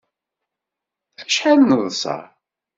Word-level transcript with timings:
Acḥal 1.21 1.59
neḍsa! 1.63 2.17